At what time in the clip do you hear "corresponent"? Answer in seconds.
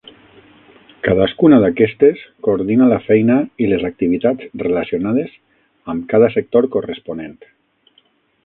6.79-7.39